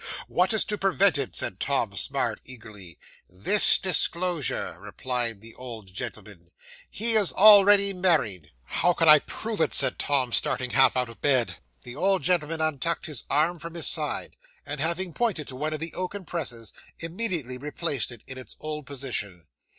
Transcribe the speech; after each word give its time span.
'"What 0.27 0.51
is 0.51 0.65
to 0.65 0.79
prevent 0.79 1.19
it?" 1.19 1.35
said 1.35 1.59
Tom 1.59 1.95
Smart 1.95 2.41
eagerly. 2.43 2.97
'"This 3.29 3.77
disclosure," 3.77 4.75
replied 4.79 5.41
the 5.41 5.53
old 5.53 5.93
gentleman; 5.93 6.49
"he 6.89 7.13
is 7.13 7.31
already 7.31 7.93
married." 7.93 8.49
'"How 8.63 8.93
can 8.93 9.07
I 9.07 9.19
prove 9.19 9.61
it?" 9.61 9.75
said 9.75 9.99
Tom, 9.99 10.33
starting 10.33 10.71
half 10.71 10.97
out 10.97 11.07
of 11.09 11.21
bed. 11.21 11.57
'The 11.83 11.95
old 11.95 12.23
gentleman 12.23 12.61
untucked 12.61 13.05
his 13.05 13.25
arm 13.29 13.59
from 13.59 13.75
his 13.75 13.85
side, 13.85 14.35
and 14.65 14.79
having 14.81 15.13
pointed 15.13 15.47
to 15.49 15.55
one 15.55 15.71
of 15.71 15.79
the 15.79 15.93
oaken 15.93 16.25
presses, 16.25 16.73
immediately 16.97 17.59
replaced 17.59 18.11
it, 18.11 18.23
in 18.25 18.39
its 18.39 18.55
old 18.59 18.87
position. 18.87 19.45